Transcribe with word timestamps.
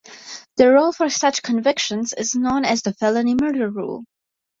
The 0.57 0.67
rule 0.67 0.93
for 0.93 1.11
such 1.11 1.43
convictions 1.43 2.11
is 2.13 2.33
known 2.33 2.65
as 2.65 2.81
the 2.81 2.91
felony 2.95 3.35
murder 3.39 3.69
rule. 3.69 4.03